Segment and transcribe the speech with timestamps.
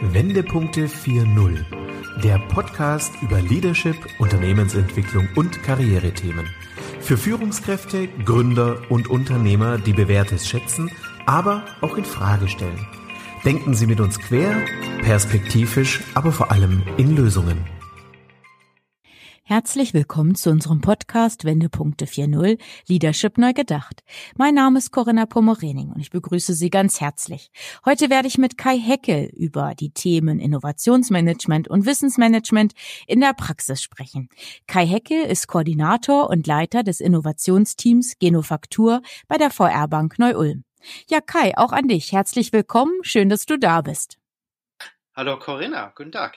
[0.00, 1.64] Wendepunkte 4.0,
[2.22, 6.46] der Podcast über Leadership, Unternehmensentwicklung und Karrierethemen.
[7.00, 10.90] Für Führungskräfte, Gründer und Unternehmer, die Bewährtes schätzen,
[11.26, 12.86] aber auch in Frage stellen.
[13.44, 14.64] Denken Sie mit uns quer,
[15.02, 17.58] perspektivisch, aber vor allem in Lösungen.
[19.48, 24.02] Herzlich willkommen zu unserem Podcast Wendepunkte 4.0 Leadership neu gedacht.
[24.36, 27.50] Mein Name ist Corinna Pomorening und ich begrüße Sie ganz herzlich.
[27.86, 32.74] Heute werde ich mit Kai Heckel über die Themen Innovationsmanagement und Wissensmanagement
[33.06, 34.28] in der Praxis sprechen.
[34.66, 40.64] Kai Heckel ist Koordinator und Leiter des Innovationsteams Genofaktur bei der VR Bank Neu-Ulm.
[41.08, 42.12] Ja, Kai, auch an dich.
[42.12, 42.92] Herzlich willkommen.
[43.00, 44.18] Schön, dass du da bist.
[45.16, 46.36] Hallo Corinna, guten Tag.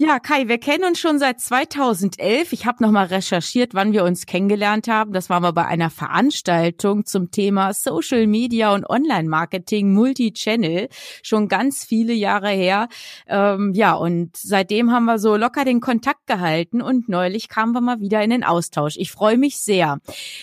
[0.00, 2.52] Ja, Kai, wir kennen uns schon seit 2011.
[2.52, 5.12] Ich habe nochmal recherchiert, wann wir uns kennengelernt haben.
[5.12, 10.88] Das waren wir bei einer Veranstaltung zum Thema Social Media und Online-Marketing Multi-Channel.
[11.24, 12.86] Schon ganz viele Jahre her.
[13.26, 17.80] Ähm, ja, und seitdem haben wir so locker den Kontakt gehalten und neulich kamen wir
[17.80, 18.94] mal wieder in den Austausch.
[18.98, 19.98] Ich freue mich sehr.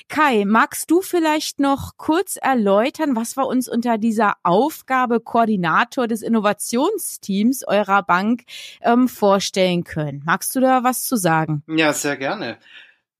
[0.09, 6.23] Kai, magst du vielleicht noch kurz erläutern, was wir uns unter dieser Aufgabe Koordinator des
[6.23, 8.43] Innovationsteams eurer Bank
[8.81, 9.44] ähm, vorstellen?
[9.45, 10.23] Vorstellen können.
[10.25, 11.63] Magst du da was zu sagen?
[11.67, 12.57] Ja, sehr gerne.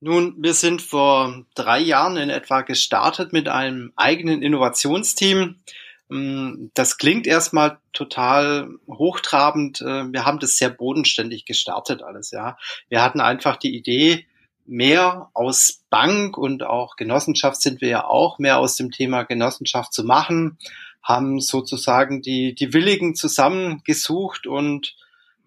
[0.01, 5.59] Nun, wir sind vor drei Jahren in etwa gestartet mit einem eigenen Innovationsteam.
[6.09, 9.81] Mm, das klingt erstmal total hochtrabend.
[9.81, 12.57] Äh, wir haben das sehr bodenständig gestartet alles, ja.
[12.89, 14.25] Wir hatten einfach die Idee,
[14.67, 19.93] mehr aus Bank und auch Genossenschaft sind wir ja auch, mehr aus dem Thema Genossenschaft
[19.93, 20.57] zu machen,
[21.03, 24.95] haben sozusagen die, die Willigen zusammengesucht und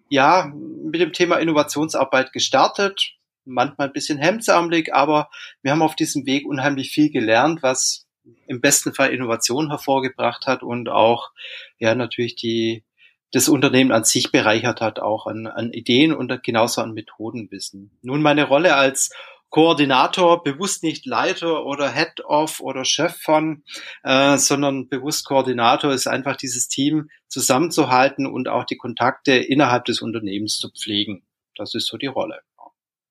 [0.09, 3.13] ja, mit dem Thema Innovationsarbeit gestartet,
[3.45, 5.29] manchmal ein bisschen hemdsärmelig, aber
[5.61, 8.07] wir haben auf diesem Weg unheimlich viel gelernt, was
[8.47, 11.31] im besten Fall Innovation hervorgebracht hat und auch
[11.77, 12.83] ja natürlich die
[13.31, 17.91] das Unternehmen an sich bereichert hat, auch an, an Ideen und genauso an Methodenwissen.
[18.01, 19.11] Nun meine Rolle als
[19.49, 23.63] Koordinator, bewusst nicht Leiter oder Head-of oder Chef von,
[24.03, 30.01] äh, sondern bewusst Koordinator ist einfach dieses Team zusammenzuhalten und auch die Kontakte innerhalb des
[30.01, 31.23] Unternehmens zu pflegen.
[31.55, 32.41] Das ist so die Rolle.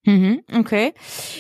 [0.09, 0.95] Mhm, okay.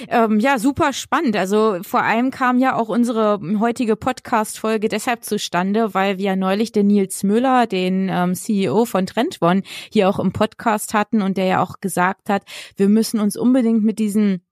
[0.08, 1.36] Ähm, ja, super spannend.
[1.36, 6.88] Also vor allem kam ja auch unsere heutige Podcast-Folge deshalb zustande, weil wir neulich den
[6.88, 11.62] Nils Müller, den ähm, CEO von Trendone, hier auch im Podcast hatten und der ja
[11.62, 12.42] auch gesagt hat,
[12.76, 14.42] wir müssen uns unbedingt mit diesen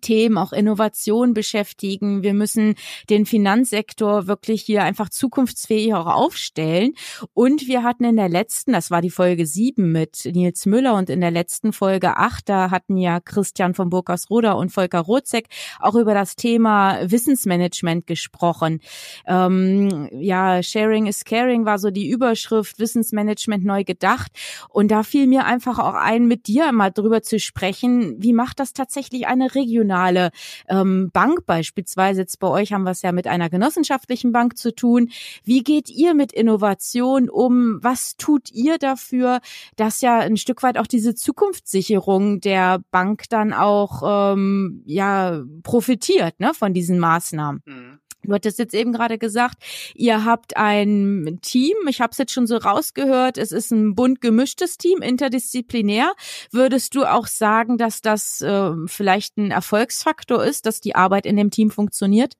[0.00, 2.22] Themen, auch Innovation beschäftigen.
[2.22, 2.74] Wir müssen
[3.08, 6.92] den Finanzsektor wirklich hier einfach zukunftsfähig auch aufstellen.
[7.34, 11.10] Und wir hatten in der letzten, das war die Folge sieben mit Nils Müller und
[11.10, 15.46] in der letzten Folge acht, da hatten ja Christian von Burgersroda und Volker Rotzek
[15.80, 18.80] auch über das Thema Wissensmanagement gesprochen.
[19.26, 24.32] Ähm, ja, Sharing is Caring war so die Überschrift, Wissensmanagement neu gedacht.
[24.68, 28.60] Und da fiel mir einfach auch ein, mit dir mal drüber zu sprechen, wie macht
[28.60, 30.30] das tatsächlich eine Region regionale
[30.68, 32.20] ähm, Bank beispielsweise.
[32.20, 35.10] Jetzt bei euch haben wir es ja mit einer genossenschaftlichen Bank zu tun.
[35.44, 37.78] Wie geht ihr mit Innovation um?
[37.82, 39.40] Was tut ihr dafür,
[39.76, 46.38] dass ja ein Stück weit auch diese Zukunftssicherung der Bank dann auch ähm, ja profitiert
[46.38, 47.62] ne, von diesen Maßnahmen?
[47.64, 47.98] Mhm.
[48.22, 49.56] Du hattest jetzt eben gerade gesagt,
[49.94, 51.76] ihr habt ein Team.
[51.88, 53.38] Ich habe es jetzt schon so rausgehört.
[53.38, 56.12] Es ist ein bunt gemischtes Team, interdisziplinär.
[56.50, 61.36] Würdest du auch sagen, dass das äh, vielleicht ein Erfolgsfaktor ist, dass die Arbeit in
[61.36, 62.34] dem Team funktioniert?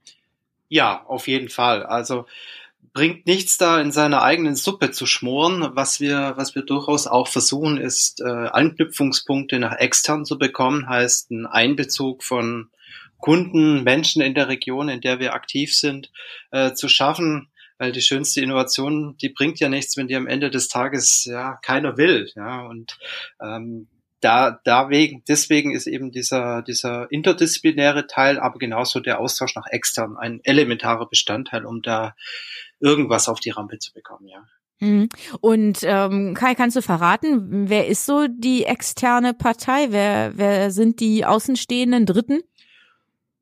[0.68, 1.84] Ja, auf jeden Fall.
[1.84, 2.26] Also
[2.92, 5.70] bringt nichts da in seiner eigenen Suppe zu schmoren.
[5.74, 11.30] Was wir, was wir durchaus auch versuchen, ist äh, Anknüpfungspunkte nach extern zu bekommen, heißt
[11.30, 12.70] ein Einbezug von
[13.20, 16.10] Kunden, Menschen in der Region, in der wir aktiv sind,
[16.50, 17.48] äh, zu schaffen.
[17.78, 21.58] Weil die schönste Innovation, die bringt ja nichts, wenn die am Ende des Tages ja
[21.62, 22.30] keiner will.
[22.36, 22.98] Ja, und
[23.40, 23.88] ähm,
[24.20, 29.66] da, da wegen, deswegen ist eben dieser, dieser interdisziplinäre Teil, aber genauso der Austausch nach
[29.66, 32.14] extern ein elementarer Bestandteil, um da
[32.80, 34.44] irgendwas auf die Rampe zu bekommen, ja.
[34.80, 35.08] Mhm.
[35.40, 39.88] Und ähm, Kai, kannst du verraten, wer ist so die externe Partei?
[39.90, 42.40] Wer, wer sind die außenstehenden Dritten?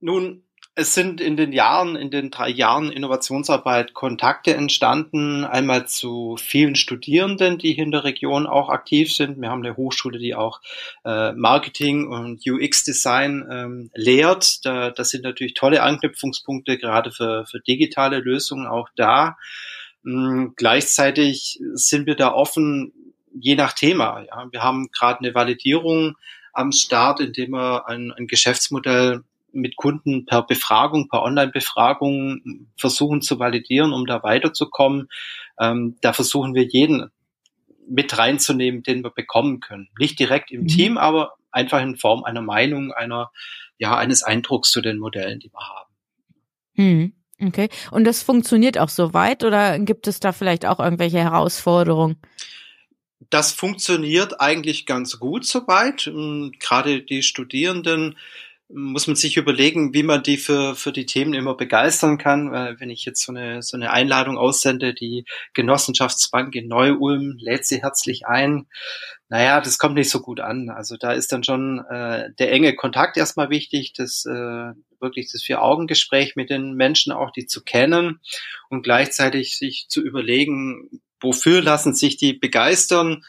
[0.00, 0.45] Nun,
[0.81, 5.45] es sind in den Jahren, in den drei Jahren Innovationsarbeit Kontakte entstanden.
[5.45, 9.41] Einmal zu vielen Studierenden, die hier in der Region auch aktiv sind.
[9.41, 10.61] Wir haben eine Hochschule, die auch
[11.05, 14.65] äh, Marketing und UX-Design ähm, lehrt.
[14.65, 19.37] Da, das sind natürlich tolle Anknüpfungspunkte, gerade für, für digitale Lösungen auch da.
[20.06, 22.93] Ähm, gleichzeitig sind wir da offen,
[23.35, 24.25] je nach Thema.
[24.29, 24.47] Ja.
[24.53, 26.15] Wir haben gerade eine Validierung
[26.53, 33.39] am Start, indem wir ein, ein Geschäftsmodell mit Kunden per Befragung, per Online-Befragung versuchen zu
[33.39, 35.09] validieren, um da weiterzukommen.
[35.59, 37.11] Ähm, da versuchen wir jeden
[37.89, 39.89] mit reinzunehmen, den wir bekommen können.
[39.99, 40.69] Nicht direkt im mhm.
[40.69, 43.31] Team, aber einfach in Form einer Meinung, einer,
[43.79, 45.91] ja, eines Eindrucks zu den Modellen, die wir haben.
[46.75, 47.12] Mhm.
[47.41, 47.69] Okay.
[47.91, 52.17] Und das funktioniert auch soweit oder gibt es da vielleicht auch irgendwelche Herausforderungen?
[53.31, 56.06] Das funktioniert eigentlich ganz gut soweit.
[56.06, 58.17] Ähm, gerade die Studierenden
[58.69, 62.53] muss man sich überlegen, wie man die für, für die Themen immer begeistern kann.
[62.53, 65.25] Weil wenn ich jetzt so eine, so eine Einladung aussende, die
[65.55, 68.67] Genossenschaftsbank in Neu-Ulm lädt sie herzlich ein.
[69.31, 70.69] Naja, das kommt nicht so gut an.
[70.69, 75.43] Also da ist dann schon äh, der enge Kontakt erstmal wichtig, das äh, wirklich das
[75.43, 78.21] Vier-Augen-Gespräch mit den Menschen auch, die zu kennen
[78.69, 83.25] und gleichzeitig sich zu überlegen, wofür lassen sich die begeistern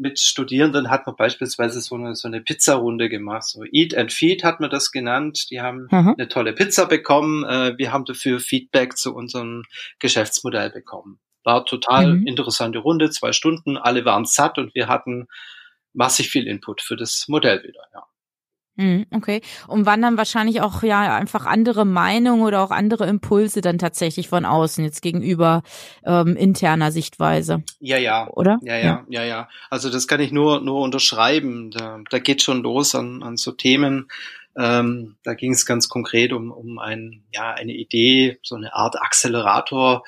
[0.00, 3.44] mit Studierenden hat man beispielsweise so eine, so eine Pizzarunde gemacht.
[3.44, 5.50] So Eat and Feed hat man das genannt.
[5.50, 6.14] Die haben mhm.
[6.16, 7.44] eine tolle Pizza bekommen.
[7.44, 9.64] Äh, wir haben dafür Feedback zu unserem
[9.98, 11.20] Geschäftsmodell bekommen.
[11.44, 12.26] War total mhm.
[12.26, 13.76] interessante Runde, zwei Stunden.
[13.76, 15.28] Alle waren satt und wir hatten
[15.92, 17.82] massig viel Input für das Modell wieder.
[17.92, 18.06] Ja.
[18.80, 19.42] Mhm, okay.
[19.68, 24.28] Und wann dann wahrscheinlich auch ja einfach andere Meinungen oder auch andere Impulse dann tatsächlich
[24.28, 25.62] von außen jetzt gegenüber
[26.02, 27.62] ähm, interner Sichtweise.
[27.78, 28.26] Ja, ja.
[28.28, 28.58] Oder?
[28.62, 29.48] Ja, ja, ja, ja, ja.
[29.68, 31.70] Also das kann ich nur nur unterschreiben.
[31.70, 34.08] Da, da geht schon los an, an so Themen.
[34.56, 38.96] Ähm, da ging es ganz konkret um, um ein, ja, eine Idee, so eine Art
[39.00, 40.04] Accelerator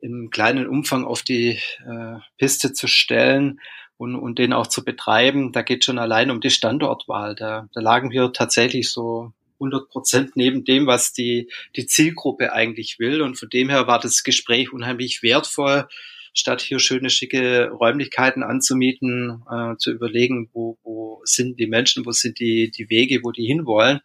[0.00, 3.60] im kleinen Umfang auf die äh, Piste zu stellen
[3.96, 7.34] und, und den auch zu betreiben, da geht schon allein um die Standortwahl.
[7.34, 12.98] Da, da lagen wir tatsächlich so 100 Prozent neben dem, was die, die Zielgruppe eigentlich
[12.98, 13.22] will.
[13.22, 15.86] Und von dem her war das Gespräch unheimlich wertvoll,
[16.34, 22.10] statt hier schöne, schicke Räumlichkeiten anzumieten, äh, zu überlegen, wo, wo sind die Menschen, wo
[22.10, 24.00] sind die, die Wege, wo die hinwollen.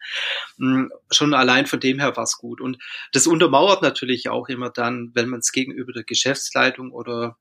[0.57, 2.61] Mhm, schon allein von dem her war es gut.
[2.61, 2.77] Und
[3.11, 7.37] das untermauert natürlich auch immer dann, wenn man es gegenüber der Geschäftsleitung oder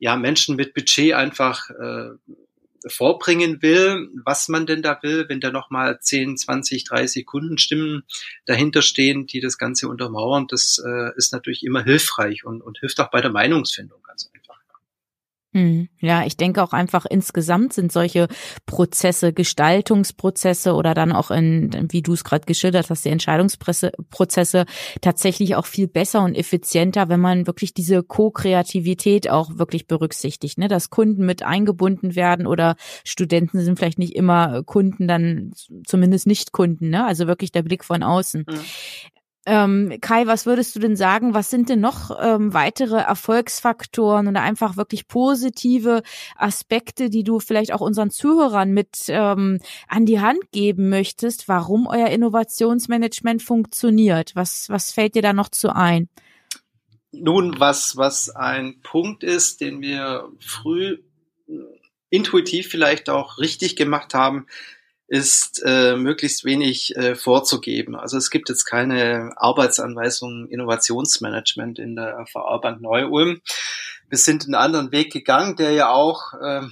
[0.00, 2.10] ja, Menschen mit Budget einfach äh,
[2.88, 8.04] vorbringen will, was man denn da will, wenn da nochmal 10, 20, 30 Kundenstimmen
[8.46, 12.98] dahinter stehen, die das Ganze untermauern, das äh, ist natürlich immer hilfreich und, und hilft
[13.00, 14.39] auch bei der Meinungsfindung ganz einfach.
[15.52, 15.88] Hm.
[15.98, 18.28] Ja, ich denke auch einfach insgesamt sind solche
[18.66, 24.64] Prozesse, Gestaltungsprozesse oder dann auch in, wie du es gerade geschildert hast, die Entscheidungsprozesse
[25.00, 30.68] tatsächlich auch viel besser und effizienter, wenn man wirklich diese Co-Kreativität auch wirklich berücksichtigt, ne?
[30.68, 35.50] dass Kunden mit eingebunden werden oder Studenten sind vielleicht nicht immer Kunden, dann
[35.84, 37.04] zumindest nicht Kunden, ne?
[37.04, 38.44] also wirklich der Blick von außen.
[38.48, 38.60] Mhm.
[39.46, 41.32] Ähm, Kai, was würdest du denn sagen?
[41.32, 46.02] Was sind denn noch ähm, weitere Erfolgsfaktoren oder einfach wirklich positive
[46.36, 49.58] Aspekte, die du vielleicht auch unseren Zuhörern mit ähm,
[49.88, 54.36] an die Hand geben möchtest, warum euer Innovationsmanagement funktioniert?
[54.36, 56.08] Was, was fällt dir da noch zu ein?
[57.12, 60.98] Nun, was, was ein Punkt ist, den wir früh
[62.10, 64.46] intuitiv vielleicht auch richtig gemacht haben,
[65.10, 67.96] ist äh, möglichst wenig äh, vorzugeben.
[67.96, 73.40] Also es gibt jetzt keine Arbeitsanweisung Innovationsmanagement in der VR Bank Neu-Ulm.
[74.08, 76.62] Wir sind einen anderen Weg gegangen, der ja auch äh,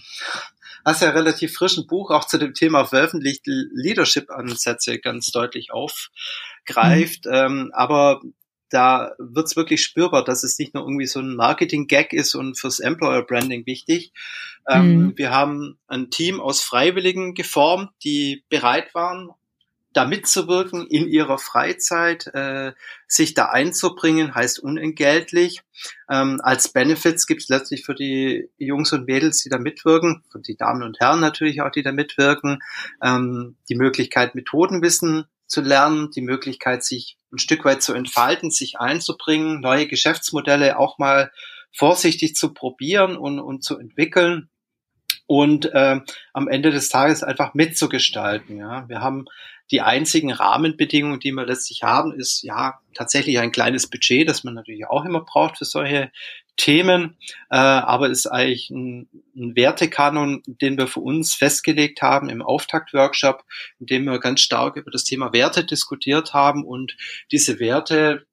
[0.84, 7.26] hast ja relativ frischen Buch auch zu dem Thema veröffentlicht, Leadership-Ansätze ganz deutlich aufgreift.
[7.26, 7.32] Mhm.
[7.32, 8.20] Ähm, aber
[8.70, 12.80] da wird's wirklich spürbar, dass es nicht nur irgendwie so ein Marketing-Gag ist und fürs
[12.80, 14.12] Employer-Branding wichtig.
[14.68, 15.12] Ähm, mhm.
[15.16, 19.30] wir haben ein Team aus Freiwilligen geformt, die bereit waren,
[19.94, 22.72] da mitzuwirken in ihrer Freizeit, äh,
[23.06, 25.62] sich da einzubringen, heißt unentgeltlich.
[26.10, 30.56] Ähm, als Benefits gibt's letztlich für die Jungs und Mädels, die da mitwirken, für die
[30.56, 32.58] Damen und Herren natürlich auch, die da mitwirken,
[33.02, 38.78] ähm, die Möglichkeit, Methodenwissen zu lernen, die Möglichkeit, sich ein Stück weit zu entfalten, sich
[38.78, 41.30] einzubringen, neue Geschäftsmodelle auch mal
[41.74, 44.48] vorsichtig zu probieren und, und zu entwickeln
[45.26, 46.00] und äh,
[46.32, 48.56] am Ende des Tages einfach mitzugestalten.
[48.56, 49.26] Ja, wir haben
[49.70, 54.54] die einzigen Rahmenbedingungen, die wir letztlich haben, ist ja tatsächlich ein kleines Budget, das man
[54.54, 56.10] natürlich auch immer braucht für solche
[56.58, 57.16] Themen,
[57.50, 63.44] äh, aber ist eigentlich ein, ein Wertekanon, den wir für uns festgelegt haben im Auftaktworkshop,
[63.80, 66.96] in dem wir ganz stark über das Thema Werte diskutiert haben und
[67.32, 68.26] diese Werte,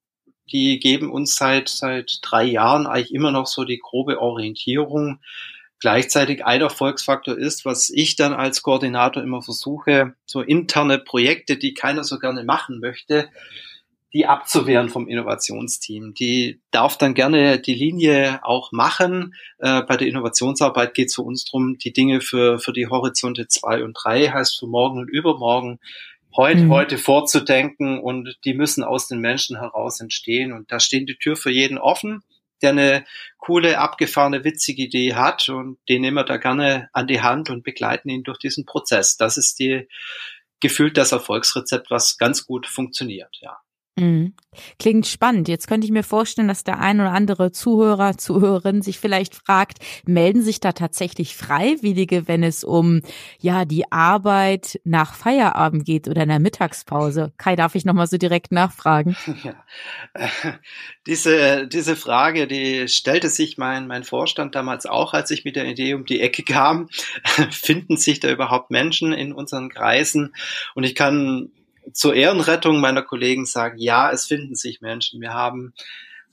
[0.52, 5.20] die geben uns seit seit drei Jahren eigentlich immer noch so die grobe Orientierung.
[5.78, 11.74] Gleichzeitig ein Erfolgsfaktor ist, was ich dann als Koordinator immer versuche, so interne Projekte, die
[11.74, 13.28] keiner so gerne machen möchte,
[14.16, 16.14] die abzuwehren vom Innovationsteam.
[16.14, 19.34] Die darf dann gerne die Linie auch machen.
[19.58, 23.46] Äh, bei der Innovationsarbeit geht es für uns darum, die Dinge für, für die Horizonte
[23.46, 25.80] zwei und drei, heißt für morgen und übermorgen,
[26.34, 26.70] heute, mhm.
[26.70, 30.54] heute vorzudenken und die müssen aus den Menschen heraus entstehen.
[30.54, 32.22] Und da stehen die Tür für jeden offen.
[32.62, 33.04] der eine
[33.36, 37.64] coole, abgefahrene, witzige Idee hat und den nehmen wir da gerne an die Hand und
[37.64, 39.18] begleiten ihn durch diesen Prozess.
[39.18, 39.86] Das ist die
[40.60, 43.58] gefühlt das Erfolgsrezept, was ganz gut funktioniert, ja.
[43.98, 44.34] Mhm.
[44.78, 45.48] Klingt spannend.
[45.48, 49.78] Jetzt könnte ich mir vorstellen, dass der ein oder andere Zuhörer, Zuhörerin sich vielleicht fragt,
[50.04, 53.00] melden sich da tatsächlich Freiwillige, wenn es um
[53.38, 57.32] ja die Arbeit nach Feierabend geht oder in der Mittagspause?
[57.38, 59.16] Kai, darf ich nochmal so direkt nachfragen?
[59.44, 59.54] Ja.
[61.06, 65.66] diese, diese Frage, die stellte sich mein, mein Vorstand damals auch, als ich mit der
[65.66, 66.88] Idee um die Ecke kam.
[67.50, 70.34] Finden sich da überhaupt Menschen in unseren Kreisen?
[70.74, 71.50] Und ich kann
[71.92, 75.20] zur Ehrenrettung meiner Kollegen sagen, ja, es finden sich Menschen.
[75.20, 75.72] Wir haben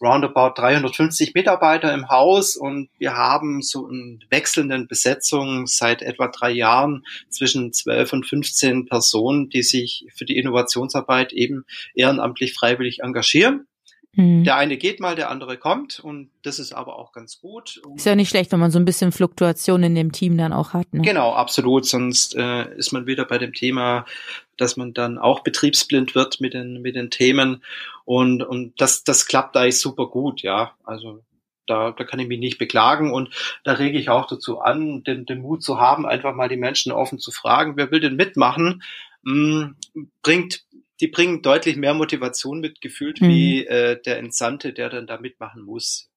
[0.02, 6.52] roundabout 350 Mitarbeiter im Haus und wir haben so in wechselnden Besetzungen seit etwa drei
[6.52, 13.68] Jahren zwischen 12 und 15 Personen, die sich für die Innovationsarbeit eben ehrenamtlich freiwillig engagieren.
[14.16, 14.44] Mhm.
[14.44, 17.82] Der eine geht mal, der andere kommt und das ist aber auch ganz gut.
[17.96, 20.74] Ist ja nicht schlecht, wenn man so ein bisschen Fluktuation in dem Team dann auch
[20.74, 20.94] hat.
[20.94, 21.02] Ne?
[21.02, 21.86] Genau, absolut.
[21.86, 24.06] Sonst äh, ist man wieder bei dem Thema,
[24.58, 27.64] dass man dann auch betriebsblind wird mit den mit den Themen
[28.06, 30.76] und und das das klappt eigentlich super gut, ja.
[30.84, 31.24] Also
[31.66, 33.34] da, da kann ich mich nicht beklagen und
[33.64, 36.92] da rege ich auch dazu an, den, den Mut zu haben, einfach mal die Menschen
[36.92, 38.84] offen zu fragen, wer will denn mitmachen,
[39.26, 39.76] hm,
[40.22, 40.66] bringt
[41.02, 43.28] die bringen deutlich mehr Motivation mit gefühlt mhm.
[43.28, 46.10] wie äh, der Entsandte, der dann da mitmachen muss.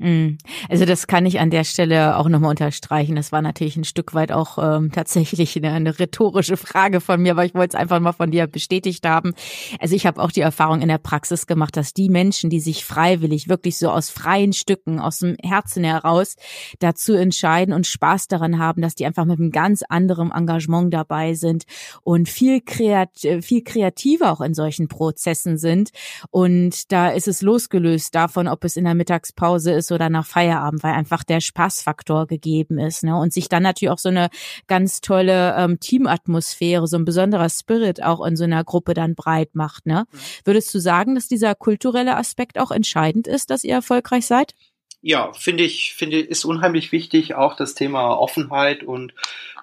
[0.00, 0.38] Mhm.
[0.70, 3.16] Also das kann ich an der Stelle auch nochmal unterstreichen.
[3.16, 7.32] Das war natürlich ein Stück weit auch ähm, tatsächlich eine, eine rhetorische Frage von mir,
[7.32, 9.34] aber ich wollte es einfach mal von dir bestätigt haben.
[9.78, 12.86] Also ich habe auch die Erfahrung in der Praxis gemacht, dass die Menschen, die sich
[12.86, 16.36] freiwillig, wirklich so aus freien Stücken, aus dem Herzen heraus
[16.78, 21.34] dazu entscheiden und Spaß daran haben, dass die einfach mit einem ganz anderen Engagement dabei
[21.34, 21.64] sind
[22.04, 23.10] und viel, kreat
[23.42, 25.90] viel kreativer auch in solchen Prozessen sind.
[26.30, 30.82] Und da ist es losgelöst davon, ob es in der Mittagspause ist oder nach Feierabend,
[30.82, 33.04] weil einfach der Spaßfaktor gegeben ist.
[33.04, 33.16] Ne?
[33.16, 34.28] Und sich dann natürlich auch so eine
[34.66, 39.54] ganz tolle ähm, Teamatmosphäre, so ein besonderer Spirit auch in so einer Gruppe dann breit
[39.54, 39.86] macht.
[39.86, 40.06] Ne?
[40.10, 40.18] Mhm.
[40.44, 44.54] Würdest du sagen, dass dieser kulturelle Aspekt auch entscheidend ist, dass ihr erfolgreich seid?
[45.02, 49.14] Ja, finde ich, finde ist unheimlich wichtig, auch das Thema Offenheit und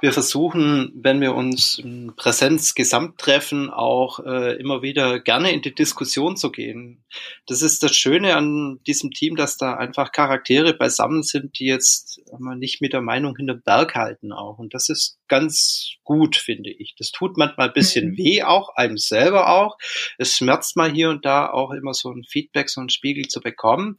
[0.02, 5.62] wir versuchen, wenn wir uns in Präsenz gesamt treffen, auch äh, immer wieder gerne in
[5.62, 7.04] die Diskussion zu gehen.
[7.46, 12.22] Das ist das Schöne an diesem Team, dass da einfach Charaktere beisammen sind, die jetzt
[12.56, 14.60] nicht mit der Meinung hinter Berg halten auch.
[14.60, 16.96] Und das ist ganz gut, finde ich.
[16.98, 18.18] Das tut manchmal ein bisschen mhm.
[18.18, 19.78] weh auch, einem selber auch.
[20.18, 23.40] Es schmerzt mal hier und da auch immer so ein Feedback, so ein Spiegel zu
[23.40, 23.98] bekommen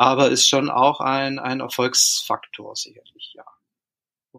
[0.00, 3.44] aber ist schon auch ein, ein Erfolgsfaktor sicherlich, ja.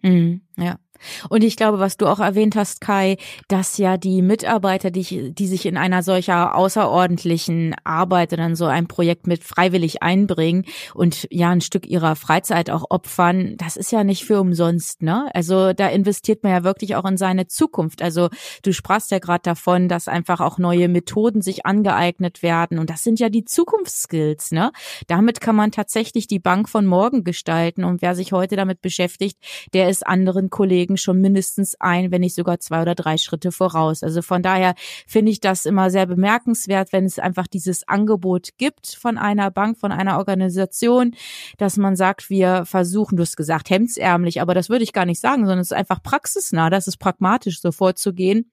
[0.01, 0.79] Mhm, ja.
[1.29, 3.17] Und ich glaube, was du auch erwähnt hast, Kai,
[3.47, 8.65] dass ja die Mitarbeiter, die, die sich in einer solcher außerordentlichen Arbeit oder in so
[8.65, 13.91] ein Projekt mit freiwillig einbringen und ja ein Stück ihrer Freizeit auch opfern, das ist
[13.91, 15.29] ja nicht für umsonst, ne?
[15.33, 18.01] Also da investiert man ja wirklich auch in seine Zukunft.
[18.01, 18.29] Also
[18.63, 23.03] du sprachst ja gerade davon, dass einfach auch neue Methoden sich angeeignet werden und das
[23.03, 24.71] sind ja die Zukunftsskills, ne?
[25.07, 29.37] Damit kann man tatsächlich die Bank von morgen gestalten und wer sich heute damit beschäftigt,
[29.73, 33.51] der ist anderen Kollegen Kollegen schon mindestens ein, wenn nicht sogar zwei oder drei Schritte
[33.51, 34.03] voraus.
[34.03, 34.75] Also von daher
[35.07, 39.77] finde ich das immer sehr bemerkenswert, wenn es einfach dieses Angebot gibt von einer Bank,
[39.77, 41.15] von einer Organisation,
[41.57, 45.21] dass man sagt, wir versuchen, du hast gesagt, hemdsärmlich, aber das würde ich gar nicht
[45.21, 48.51] sagen, sondern es ist einfach praxisnah, das ist pragmatisch so vorzugehen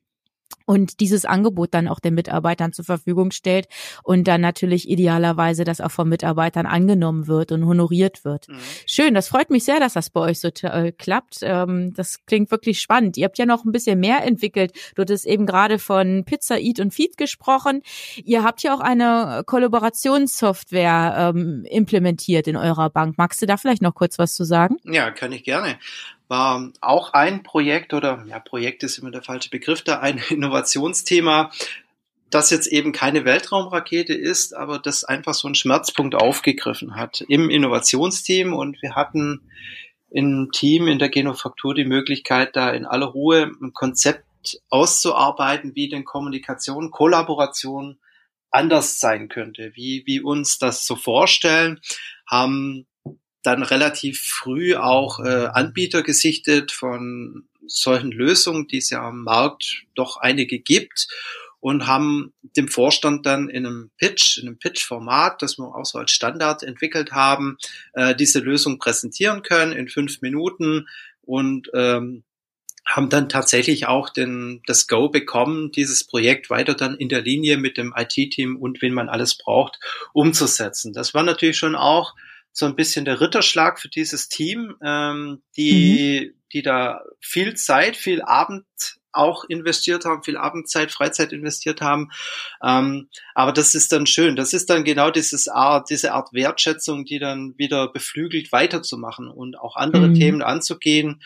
[0.69, 3.69] und dieses Angebot dann auch den Mitarbeitern zur Verfügung stellt
[4.03, 8.49] und dann natürlich idealerweise das auch von Mitarbeitern angenommen wird und honoriert wird.
[8.49, 8.59] Mhm.
[8.87, 11.39] Schön, das freut mich sehr, dass das bei euch so äh, klappt.
[11.41, 13.17] Ähm, das klingt wirklich spannend.
[13.17, 14.73] Ihr habt ja noch ein bisschen mehr entwickelt.
[14.95, 17.83] Du hattest eben gerade von Pizza Eat und Feed gesprochen.
[18.17, 23.17] Ihr habt ja auch eine Kollaborationssoftware ähm, implementiert in eurer Bank.
[23.17, 24.77] Magst du da vielleicht noch kurz was zu sagen?
[24.85, 25.79] Ja, kann ich gerne
[26.29, 31.51] war auch ein Projekt oder ja, Projekt ist immer der falsche Begriff da, ein Innovationsthema,
[32.31, 37.49] das jetzt eben keine Weltraumrakete ist, aber das einfach so einen Schmerzpunkt aufgegriffen hat im
[37.49, 38.53] Innovationsteam.
[38.53, 39.41] Und wir hatten
[40.11, 44.25] im Team in der Genofaktur die Möglichkeit, da in aller Ruhe ein Konzept
[44.69, 47.99] auszuarbeiten, wie denn Kommunikation, Kollaboration
[48.51, 51.81] anders sein könnte, wie, wie uns das so vorstellen,
[52.27, 52.87] haben
[53.49, 59.85] dann relativ früh auch äh, Anbieter gesichtet von solchen Lösungen, die es ja am Markt
[59.95, 61.09] doch einige gibt
[61.61, 65.99] und haben dem Vorstand dann in einem Pitch, in einem Pitch-Format, das wir auch so
[65.99, 67.57] als Standard entwickelt haben,
[67.95, 70.87] äh, diese Lösung präsentieren können in fünf Minuten
[71.23, 72.23] und ähm,
[72.87, 77.57] haben dann tatsächlich auch den, das Go bekommen, dieses Projekt weiter dann in der Linie
[77.57, 79.79] mit dem IT-Team und wen man alles braucht,
[80.13, 80.93] umzusetzen.
[80.93, 82.15] Das war natürlich schon auch
[82.53, 86.41] so ein bisschen der Ritterschlag für dieses Team, ähm, die, mhm.
[86.53, 88.65] die da viel Zeit, viel Abend
[89.13, 92.11] auch investiert haben, viel Abendzeit, Freizeit investiert haben.
[92.63, 94.37] Ähm, aber das ist dann schön.
[94.37, 99.59] Das ist dann genau dieses Art, diese Art Wertschätzung, die dann wieder beflügelt, weiterzumachen und
[99.59, 100.15] auch andere mhm.
[100.15, 101.23] Themen anzugehen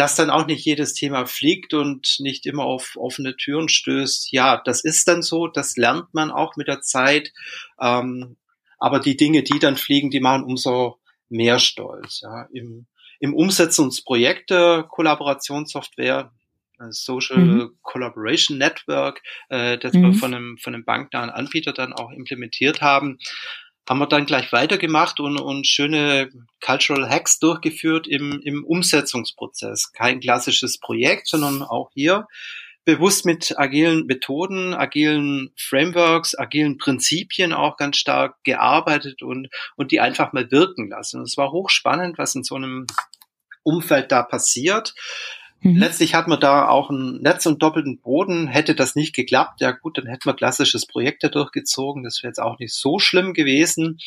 [0.00, 4.32] dass dann auch nicht jedes Thema fliegt und nicht immer auf offene Türen stößt.
[4.32, 7.32] Ja, das ist dann so, das lernt man auch mit der Zeit.
[7.78, 8.36] Ähm,
[8.80, 12.20] aber die Dinge, die dann fliegen, die machen umso mehr stolz.
[12.22, 12.48] Ja.
[12.52, 12.86] Im,
[13.20, 16.32] im Umsetzungsprojekte, Kollaborationssoftware,
[16.88, 17.70] Social mhm.
[17.82, 20.02] Collaboration Network, äh, das mhm.
[20.02, 23.18] wir von einem, von einem banknahen Anbieter dann auch implementiert haben,
[23.88, 26.30] haben wir dann gleich weitergemacht und, und schöne
[26.64, 29.92] Cultural Hacks durchgeführt im, im Umsetzungsprozess.
[29.92, 32.26] Kein klassisches Projekt, sondern auch hier
[32.84, 40.00] bewusst mit agilen Methoden, agilen Frameworks, agilen Prinzipien auch ganz stark gearbeitet und, und die
[40.00, 41.18] einfach mal wirken lassen.
[41.18, 42.86] Und es war hochspannend, was in so einem
[43.62, 44.94] Umfeld da passiert.
[45.60, 45.76] Mhm.
[45.76, 48.48] Letztlich hat man da auch ein Netz und doppelten Boden.
[48.48, 52.02] Hätte das nicht geklappt, ja gut, dann hätten wir klassisches Projekt durchgezogen.
[52.02, 53.98] Das wäre jetzt auch nicht so schlimm gewesen.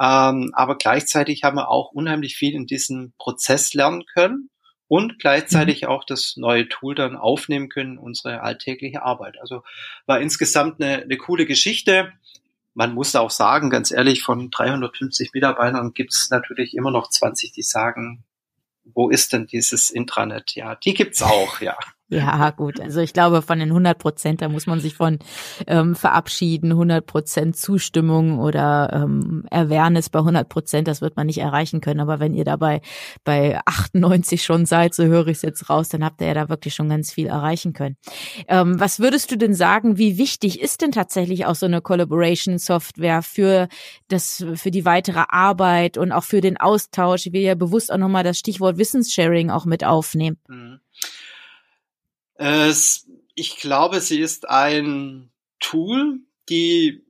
[0.00, 4.48] Ähm, aber gleichzeitig haben wir auch unheimlich viel in diesem Prozess lernen können
[4.94, 5.88] und gleichzeitig mhm.
[5.88, 9.40] auch das neue Tool dann aufnehmen können, unsere alltägliche Arbeit.
[9.40, 9.64] Also
[10.06, 12.12] war insgesamt eine, eine coole Geschichte.
[12.74, 17.50] Man muss auch sagen, ganz ehrlich, von 350 Mitarbeitern gibt es natürlich immer noch 20,
[17.50, 18.22] die sagen,
[18.84, 20.54] wo ist denn dieses Intranet?
[20.54, 21.76] Ja, die gibt's auch, ja.
[22.08, 22.80] Ja, gut.
[22.80, 25.18] Also ich glaube, von den 100 Prozent, da muss man sich von
[25.66, 26.72] ähm, verabschieden.
[26.72, 32.00] 100 Prozent Zustimmung oder ähm, Awareness bei 100 Prozent, das wird man nicht erreichen können.
[32.00, 32.82] Aber wenn ihr dabei
[33.24, 36.48] bei 98 schon seid, so höre ich es jetzt raus, dann habt ihr ja da
[36.50, 37.96] wirklich schon ganz viel erreichen können.
[38.48, 43.22] Ähm, was würdest du denn sagen, wie wichtig ist denn tatsächlich auch so eine Collaboration-Software
[43.22, 43.68] für
[44.08, 47.24] das, für die weitere Arbeit und auch für den Austausch?
[47.26, 50.36] Ich will ja bewusst auch nochmal das Stichwort Wissenssharing auch mit aufnehmen.
[50.48, 50.80] Mhm.
[52.34, 55.30] Es, ich glaube, sie ist ein
[55.60, 57.04] Tool, die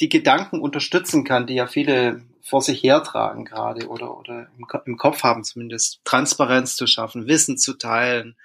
[0.00, 4.96] die Gedanken unterstützen kann, die ja viele vor sich hertragen gerade oder, oder im, im
[4.96, 8.36] Kopf haben zumindest, Transparenz zu schaffen, Wissen zu teilen,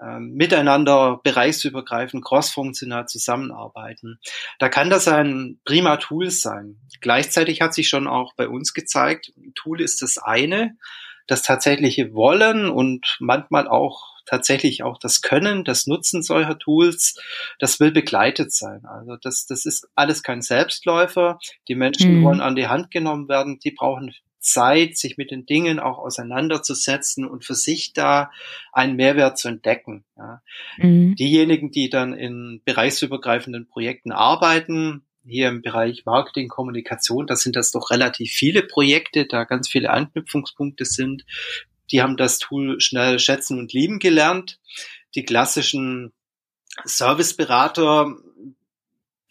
[0.00, 4.20] ähm, miteinander bereichsübergreifend, crossfunktional zusammenarbeiten.
[4.58, 6.76] Da kann das ein prima Tool sein.
[7.00, 10.76] Gleichzeitig hat sich schon auch bei uns gezeigt, Tool ist das eine,
[11.26, 17.20] das tatsächliche Wollen und manchmal auch tatsächlich auch das Können, das Nutzen solcher Tools,
[17.58, 18.84] das will begleitet sein.
[18.84, 21.40] Also das, das ist alles kein Selbstläufer.
[21.66, 22.24] Die Menschen mhm.
[22.24, 27.26] wollen an die Hand genommen werden, die brauchen Zeit, sich mit den Dingen auch auseinanderzusetzen
[27.26, 28.30] und für sich da
[28.72, 30.04] einen Mehrwert zu entdecken.
[30.16, 30.40] Ja.
[30.78, 31.16] Mhm.
[31.16, 37.72] Diejenigen, die dann in bereichsübergreifenden Projekten arbeiten, hier im Bereich Marketing, Kommunikation, da sind das
[37.72, 41.24] doch relativ viele Projekte, da ganz viele Anknüpfungspunkte sind
[41.92, 44.58] die haben das Tool schnell schätzen und lieben gelernt.
[45.14, 46.12] Die klassischen
[46.84, 48.14] Serviceberater,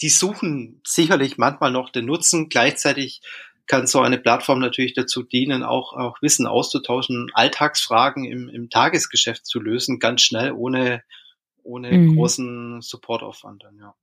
[0.02, 2.50] die suchen sicherlich manchmal noch den Nutzen.
[2.50, 3.22] Gleichzeitig
[3.66, 9.46] kann so eine Plattform natürlich dazu dienen, auch, auch Wissen auszutauschen, Alltagsfragen im, im Tagesgeschäft
[9.46, 11.04] zu lösen, ganz schnell, ohne,
[11.64, 12.16] ohne mhm.
[12.16, 13.96] großen Supportaufwand dann, ja.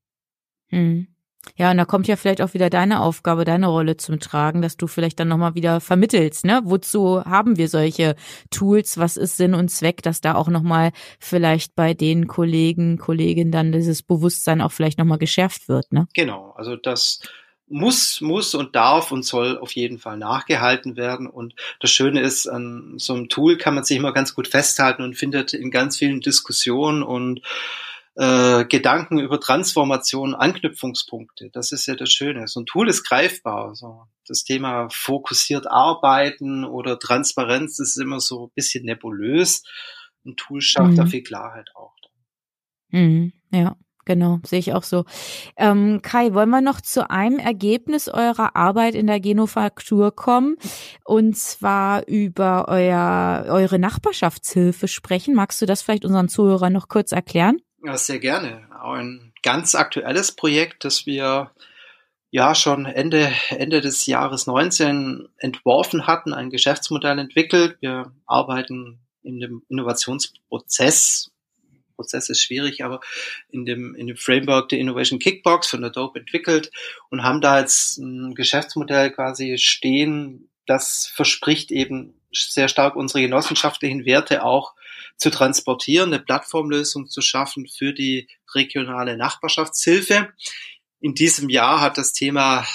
[0.71, 1.09] Mhm.
[1.55, 4.77] Ja, und da kommt ja vielleicht auch wieder deine Aufgabe, deine Rolle zum Tragen, dass
[4.77, 6.61] du vielleicht dann nochmal wieder vermittelst, ne?
[6.65, 8.17] Wozu haben wir solche
[8.51, 8.99] Tools?
[8.99, 13.73] Was ist Sinn und Zweck, dass da auch nochmal vielleicht bei den Kollegen, Kolleginnen dann
[13.73, 16.09] dieses Bewusstsein auch vielleicht nochmal geschärft wird, ne?
[16.15, 16.53] Genau.
[16.57, 17.21] Also das
[17.69, 21.27] muss, muss und darf und soll auf jeden Fall nachgehalten werden.
[21.27, 25.03] Und das Schöne ist, an so einem Tool kann man sich immer ganz gut festhalten
[25.03, 27.41] und findet in ganz vielen Diskussionen und
[28.17, 31.51] äh, Gedanken über Transformation, Anknüpfungspunkte.
[31.53, 32.49] Das ist ja das Schöne.
[32.49, 33.75] So ein Tool ist greifbar.
[33.75, 39.63] So das Thema fokussiert arbeiten oder Transparenz ist immer so ein bisschen nebulös.
[40.25, 40.97] Ein Tool schafft mhm.
[40.97, 41.95] da viel Klarheit auch.
[42.91, 43.77] Mhm, ja.
[44.09, 45.05] Genau, sehe ich auch so.
[45.57, 50.55] Ähm, Kai, wollen wir noch zu einem Ergebnis eurer Arbeit in der Genofaktur kommen?
[51.05, 55.35] Und zwar über euer, eure Nachbarschaftshilfe sprechen.
[55.35, 57.59] Magst du das vielleicht unseren Zuhörern noch kurz erklären?
[57.87, 58.66] Ja, sehr gerne.
[58.83, 61.53] Ein ganz aktuelles Projekt, das wir
[62.33, 67.77] ja schon Ende, Ende des Jahres 19 entworfen hatten, ein Geschäftsmodell entwickelt.
[67.79, 71.31] Wir arbeiten in dem Innovationsprozess.
[71.94, 72.99] Prozess ist schwierig, aber
[73.53, 76.72] in dem, in dem Framework der Innovation Kickbox von Adobe entwickelt
[77.11, 84.05] und haben da jetzt ein Geschäftsmodell quasi stehen, das verspricht eben sehr stark unsere genossenschaftlichen
[84.05, 84.75] Werte auch
[85.17, 90.29] zu transportieren, eine Plattformlösung zu schaffen für die regionale Nachbarschaftshilfe.
[91.01, 92.67] In diesem Jahr hat das Thema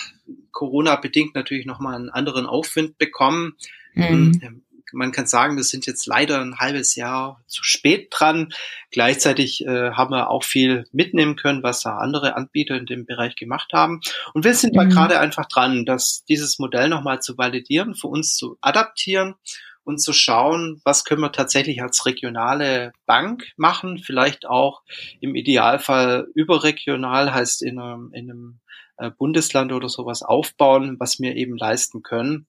[0.51, 3.55] Corona bedingt natürlich nochmal einen anderen Aufwind bekommen.
[3.93, 4.39] Mhm.
[4.41, 8.53] Ähm, man kann sagen, wir sind jetzt leider ein halbes Jahr zu spät dran.
[8.91, 13.35] Gleichzeitig äh, haben wir auch viel mitnehmen können, was da andere Anbieter in dem Bereich
[13.35, 14.01] gemacht haben.
[14.33, 14.77] Und wir sind mhm.
[14.77, 19.35] mal gerade einfach dran, dass dieses Modell nochmal zu validieren, für uns zu adaptieren
[19.83, 24.83] und zu schauen, was können wir tatsächlich als regionale Bank machen, vielleicht auch
[25.19, 28.59] im Idealfall überregional, heißt in einem, in einem
[28.97, 32.47] äh, Bundesland oder sowas aufbauen, was wir eben leisten können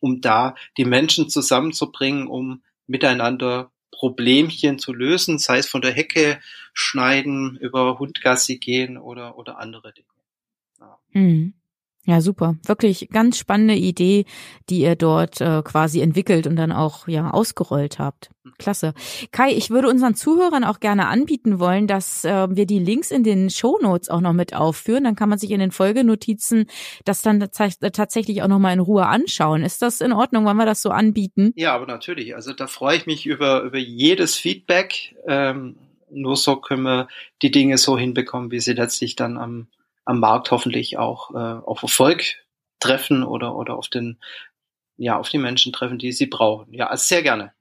[0.00, 6.40] um da die Menschen zusammenzubringen, um miteinander Problemchen zu lösen, sei es von der Hecke
[6.72, 10.06] schneiden, über Hundgassi gehen oder, oder andere Dinge.
[10.78, 10.98] Ja.
[11.12, 11.54] Mhm.
[12.10, 12.56] Ja, super.
[12.66, 14.24] Wirklich ganz spannende Idee,
[14.68, 18.30] die ihr dort äh, quasi entwickelt und dann auch ja ausgerollt habt.
[18.58, 18.94] Klasse.
[19.30, 23.22] Kai, ich würde unseren Zuhörern auch gerne anbieten wollen, dass äh, wir die Links in
[23.22, 25.04] den Show Notes auch noch mit aufführen.
[25.04, 26.66] Dann kann man sich in den Folgenotizen
[27.04, 29.62] das dann tatsächlich auch noch mal in Ruhe anschauen.
[29.62, 31.52] Ist das in Ordnung, wenn wir das so anbieten?
[31.54, 32.34] Ja, aber natürlich.
[32.34, 35.14] Also da freue ich mich über über jedes Feedback.
[35.28, 35.76] Ähm,
[36.10, 37.06] nur so können wir
[37.40, 39.68] die Dinge so hinbekommen, wie sie letztlich dann am
[40.10, 42.24] am Markt hoffentlich auch äh, auf Erfolg
[42.80, 44.18] treffen oder, oder auf den,
[44.96, 46.74] ja, auf die Menschen treffen, die sie brauchen.
[46.74, 47.52] Ja, also sehr gerne.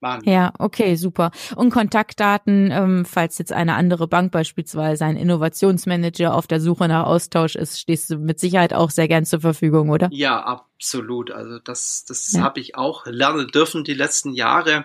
[0.00, 0.28] Machen.
[0.28, 1.30] Ja, okay, super.
[1.56, 7.06] Und Kontaktdaten, ähm, falls jetzt eine andere Bank beispielsweise ein Innovationsmanager auf der Suche nach
[7.06, 10.10] Austausch ist, stehst du mit Sicherheit auch sehr gern zur Verfügung, oder?
[10.12, 11.30] Ja, absolut.
[11.30, 12.42] Also das, das ja.
[12.42, 14.84] habe ich auch lernen dürfen die letzten Jahre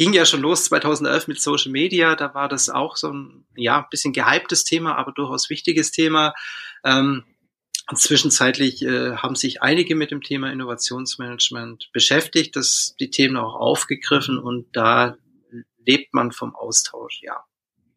[0.00, 2.16] ging ja schon los 2011 mit Social Media.
[2.16, 6.32] Da war das auch so ein ja bisschen gehyptes Thema, aber durchaus wichtiges Thema.
[6.82, 7.24] Ähm,
[7.94, 14.38] zwischenzeitlich äh, haben sich einige mit dem Thema Innovationsmanagement beschäftigt, das die Themen auch aufgegriffen
[14.38, 15.18] und da
[15.84, 17.44] lebt man vom Austausch, ja.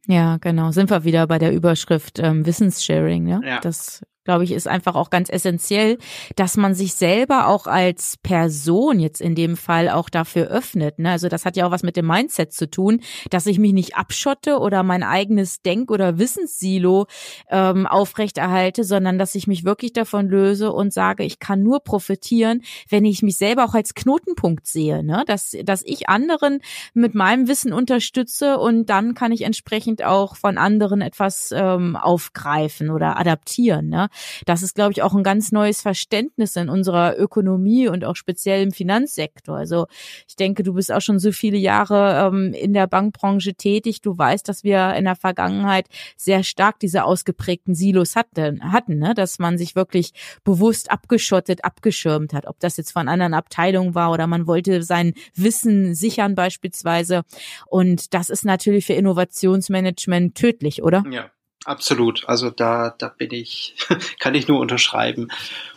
[0.05, 0.71] Ja, genau.
[0.71, 3.39] Sind wir wieder bei der Überschrift ähm, Wissenssharing, ne?
[3.45, 3.61] Ja.
[3.61, 5.97] Das glaube ich, ist einfach auch ganz essentiell,
[6.35, 10.99] dass man sich selber auch als Person jetzt in dem Fall auch dafür öffnet.
[10.99, 11.11] Ne?
[11.11, 13.95] Also das hat ja auch was mit dem Mindset zu tun, dass ich mich nicht
[13.95, 17.07] abschotte oder mein eigenes Denk- oder Wissenssilo
[17.49, 22.61] ähm, aufrechterhalte, sondern dass ich mich wirklich davon löse und sage, ich kann nur profitieren,
[22.89, 25.23] wenn ich mich selber auch als Knotenpunkt sehe, ne?
[25.27, 26.59] dass, dass ich anderen
[26.93, 32.89] mit meinem Wissen unterstütze und dann kann ich entsprechend auch von anderen etwas ähm, aufgreifen
[32.89, 33.89] oder adaptieren.
[33.89, 34.09] Ne?
[34.45, 38.63] Das ist, glaube ich, auch ein ganz neues Verständnis in unserer Ökonomie und auch speziell
[38.63, 39.57] im Finanzsektor.
[39.57, 39.87] Also
[40.27, 44.01] ich denke, du bist auch schon so viele Jahre ähm, in der Bankbranche tätig.
[44.01, 49.13] Du weißt, dass wir in der Vergangenheit sehr stark diese ausgeprägten Silos hatten, hatten ne?
[49.13, 50.11] dass man sich wirklich
[50.43, 52.47] bewusst abgeschottet, abgeschirmt hat.
[52.47, 57.23] Ob das jetzt von anderen Abteilungen war oder man wollte sein Wissen sichern beispielsweise.
[57.67, 61.03] Und das ist natürlich für Innovationsmanagement tödlich, oder?
[61.09, 61.29] Ja,
[61.65, 62.27] Absolut.
[62.27, 63.75] Also da, da bin ich,
[64.19, 65.29] kann ich nur unterschreiben.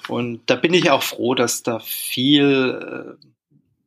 [0.09, 3.27] Und da bin ich auch froh, dass da viel, äh,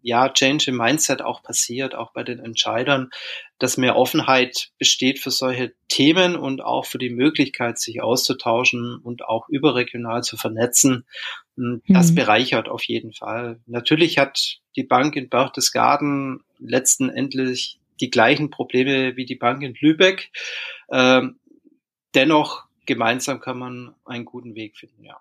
[0.02, 3.10] ja, Change im Mindset auch passiert, auch bei den Entscheidern,
[3.58, 9.26] dass mehr Offenheit besteht für solche Themen und auch für die Möglichkeit, sich auszutauschen und
[9.26, 11.06] auch überregional zu vernetzen.
[11.88, 12.16] Das mhm.
[12.16, 13.60] bereichert auf jeden Fall.
[13.66, 19.76] Natürlich hat die Bank in Berchtesgaden letzten Endlich die gleichen Probleme wie die Bank in
[19.80, 20.32] Lübeck.
[20.92, 21.38] Ähm,
[22.15, 25.19] dennoch gemeinsam kann man einen guten Weg finden, ja.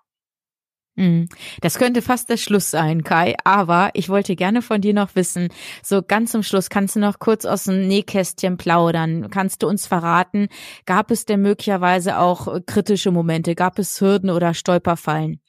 [0.95, 1.29] Mhm.
[1.61, 5.49] Das könnte fast der Schluss sein, Kai, aber ich wollte gerne von dir noch wissen,
[5.81, 9.29] so ganz zum Schluss, kannst du noch kurz aus dem Nähkästchen plaudern?
[9.29, 10.49] Kannst du uns verraten,
[10.85, 13.55] gab es denn möglicherweise auch kritische Momente?
[13.55, 15.41] Gab es Hürden oder Stolperfallen?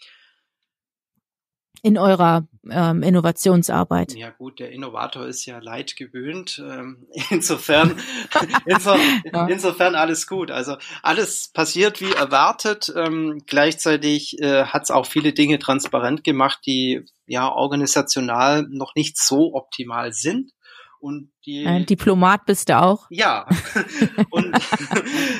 [1.82, 4.14] in eurer ähm, Innovationsarbeit?
[4.14, 6.62] Ja gut, der Innovator ist ja leid gewöhnt.
[6.64, 7.98] Ähm, insofern,
[8.66, 8.96] inso,
[9.32, 9.46] ja.
[9.46, 10.50] insofern alles gut.
[10.50, 12.92] Also alles passiert wie erwartet.
[12.94, 19.18] Ähm, gleichzeitig äh, hat es auch viele Dinge transparent gemacht, die ja organisational noch nicht
[19.18, 20.52] so optimal sind.
[21.00, 23.06] Und die Ein Diplomat bist du auch?
[23.08, 23.46] Ja.
[24.30, 24.54] Und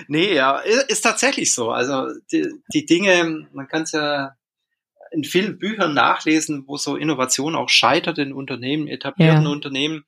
[0.09, 1.71] nee, ja, ist tatsächlich so.
[1.71, 4.37] Also die, die Dinge, man kann es ja
[5.11, 9.51] in vielen Büchern nachlesen, wo so Innovation auch scheitert in Unternehmen, etablierten ja.
[9.51, 10.05] Unternehmen.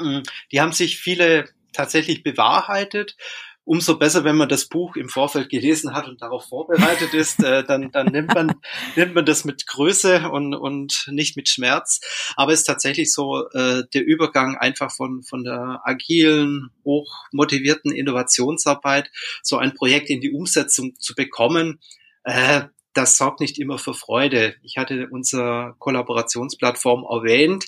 [0.00, 0.20] Mm,
[0.52, 3.16] die haben sich viele tatsächlich bewahrheitet.
[3.64, 7.62] Umso besser, wenn man das Buch im Vorfeld gelesen hat und darauf vorbereitet ist, äh,
[7.64, 8.54] dann, dann nimmt, man,
[8.96, 12.00] nimmt man das mit Größe und, und nicht mit Schmerz.
[12.34, 19.10] Aber es ist tatsächlich so, äh, der Übergang einfach von, von der agilen, hochmotivierten Innovationsarbeit,
[19.42, 21.80] so ein Projekt in die Umsetzung zu bekommen,
[22.24, 22.62] äh,
[22.98, 24.56] das sorgt nicht immer für Freude.
[24.62, 27.66] Ich hatte unsere Kollaborationsplattform erwähnt.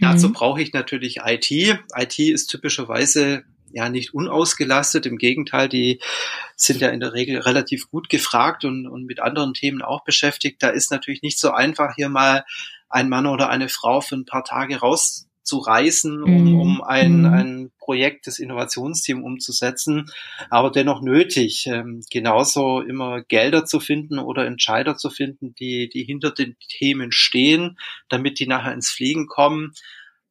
[0.00, 0.32] Dazu mhm.
[0.32, 1.50] brauche ich natürlich IT.
[1.52, 5.06] IT ist typischerweise ja nicht unausgelastet.
[5.06, 6.00] Im Gegenteil, die
[6.56, 10.60] sind ja in der Regel relativ gut gefragt und, und mit anderen Themen auch beschäftigt.
[10.60, 12.44] Da ist natürlich nicht so einfach, hier mal
[12.88, 16.60] ein Mann oder eine Frau für ein paar Tage rauszureißen, um, mhm.
[16.60, 17.32] um ein, mhm.
[17.32, 20.10] ein Projekt des Innovationsteams umzusetzen,
[20.50, 26.04] aber dennoch nötig, ähm, genauso immer Gelder zu finden oder Entscheider zu finden, die, die
[26.04, 29.74] hinter den Themen stehen, damit die nachher ins Fliegen kommen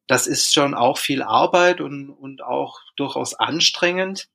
[0.06, 4.28] das ist schon auch viel Arbeit und, und auch durchaus anstrengend.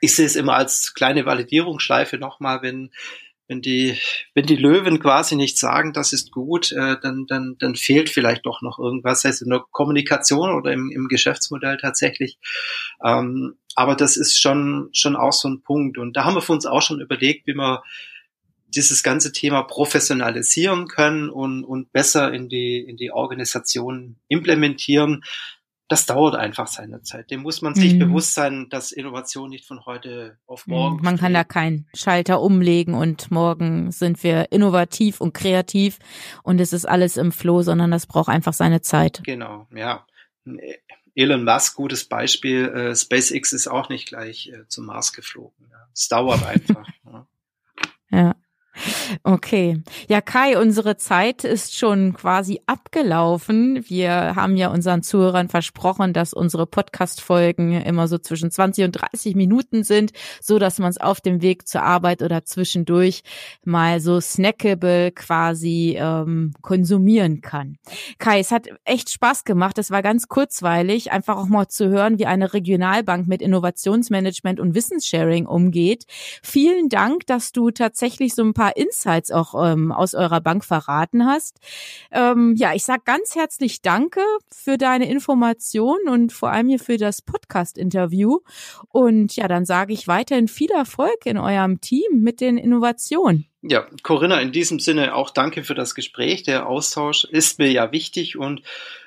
[0.00, 2.90] Ich sehe es immer als kleine Validierungsschleife nochmal, wenn,
[3.48, 3.96] wenn die,
[4.34, 8.44] wenn die Löwen quasi nicht sagen, das ist gut, äh, dann, dann, dann fehlt vielleicht
[8.44, 12.38] doch noch irgendwas, heißt in der Kommunikation oder im, im Geschäftsmodell tatsächlich.
[13.04, 15.98] Ähm, aber das ist schon, schon auch so ein Punkt.
[15.98, 17.82] Und da haben wir für uns auch schon überlegt, wie wir
[18.68, 25.22] dieses ganze Thema professionalisieren können und, und besser in die, in die Organisation implementieren,
[25.88, 27.30] das dauert einfach seine Zeit.
[27.30, 28.00] Dem muss man sich mhm.
[28.00, 30.74] bewusst sein, dass Innovation nicht von heute auf mhm.
[30.74, 31.04] morgen.
[31.04, 35.98] Man kann da keinen Schalter umlegen und morgen sind wir innovativ und kreativ
[36.42, 39.22] und es ist alles im Flow, sondern das braucht einfach seine Zeit.
[39.24, 40.04] Genau, ja.
[41.14, 42.68] Elon Musk, gutes Beispiel.
[42.68, 45.66] Äh, SpaceX ist auch nicht gleich äh, zum Mars geflogen.
[45.94, 46.86] Es dauert einfach.
[47.04, 47.26] ja.
[48.10, 48.34] ja.
[49.22, 49.82] Okay.
[50.08, 53.84] Ja, Kai, unsere Zeit ist schon quasi abgelaufen.
[53.88, 59.34] Wir haben ja unseren Zuhörern versprochen, dass unsere Podcast-Folgen immer so zwischen 20 und 30
[59.34, 63.22] Minuten sind, so dass man es auf dem Weg zur Arbeit oder zwischendurch
[63.64, 67.78] mal so snackable quasi ähm, konsumieren kann.
[68.18, 69.78] Kai, es hat echt Spaß gemacht.
[69.78, 74.74] Es war ganz kurzweilig, einfach auch mal zu hören, wie eine Regionalbank mit Innovationsmanagement und
[74.74, 76.04] Wissenssharing umgeht.
[76.42, 80.64] Vielen Dank, dass du tatsächlich so ein paar paar Insights auch ähm, aus eurer Bank
[80.64, 81.58] verraten hast.
[82.10, 86.96] Ähm, ja, ich sage ganz herzlich Danke für deine Information und vor allem hier für
[86.96, 88.40] das Podcast-Interview.
[88.88, 93.46] Und ja, dann sage ich weiterhin viel Erfolg in eurem Team mit den Innovationen.
[93.68, 96.44] Ja, Corinna, in diesem Sinne auch danke für das Gespräch.
[96.44, 98.62] Der Austausch ist mir ja wichtig und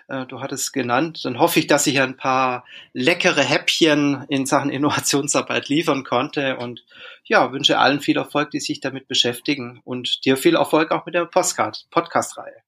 [0.10, 1.24] äh, du hattest genannt.
[1.24, 6.84] Dann hoffe ich, dass ich ein paar leckere Häppchen in Sachen Innovationsarbeit liefern konnte und
[7.24, 11.16] ja, wünsche allen viel Erfolg, die sich damit beschäftigen und dir viel Erfolg auch mit
[11.16, 12.62] der Podcast-Reihe.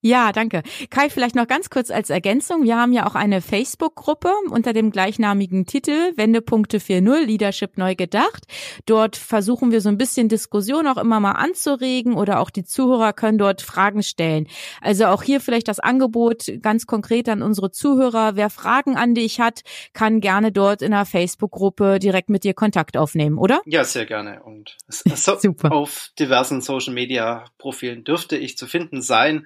[0.00, 0.62] Ja, danke.
[0.90, 2.62] Kai, vielleicht noch ganz kurz als Ergänzung.
[2.62, 8.44] Wir haben ja auch eine Facebook-Gruppe unter dem gleichnamigen Titel Wendepunkte 4.0 Leadership neu gedacht.
[8.86, 13.12] Dort versuchen wir so ein bisschen Diskussion auch immer mal anzuregen oder auch die Zuhörer
[13.12, 14.46] können dort Fragen stellen.
[14.80, 18.36] Also auch hier vielleicht das Angebot ganz konkret an unsere Zuhörer.
[18.36, 19.62] Wer Fragen an dich hat,
[19.94, 23.62] kann gerne dort in der Facebook-Gruppe direkt mit dir Kontakt aufnehmen, oder?
[23.66, 24.44] Ja, sehr gerne.
[24.44, 25.72] Und so Super.
[25.72, 29.44] auf diversen Social-Media-Profilen dürfte ich zu finden sein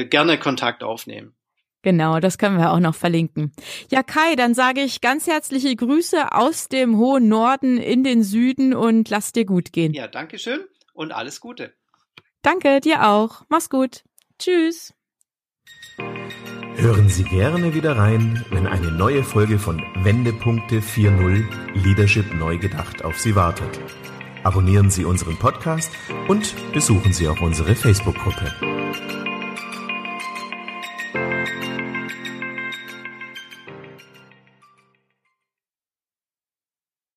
[0.00, 1.34] äh, gerne Kontakt aufnehmen.
[1.82, 3.52] Genau, das können wir auch noch verlinken.
[3.90, 8.74] Ja, Kai, dann sage ich ganz herzliche Grüße aus dem hohen Norden in den Süden
[8.74, 9.92] und lass dir gut gehen.
[9.92, 10.60] Ja, danke schön
[10.94, 11.74] und alles Gute.
[12.40, 13.42] Danke, dir auch.
[13.50, 14.02] Mach's gut.
[14.38, 14.94] Tschüss.
[16.76, 23.04] Hören Sie gerne wieder rein, wenn eine neue Folge von Wendepunkte 4.0 Leadership neu gedacht
[23.04, 23.80] auf Sie wartet.
[24.42, 25.90] Abonnieren Sie unseren Podcast
[26.28, 28.52] und besuchen Sie auch unsere Facebook-Gruppe.